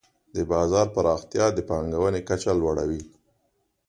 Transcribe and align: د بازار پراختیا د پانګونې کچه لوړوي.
د 0.35 0.37
بازار 0.51 0.87
پراختیا 0.95 1.45
د 1.53 1.59
پانګونې 1.69 2.21
کچه 2.29 2.51
لوړوي. 2.59 3.03